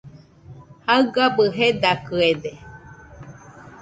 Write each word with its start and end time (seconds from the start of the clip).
Jaɨgabɨ 0.87 1.43
jedakɨede 1.55 2.51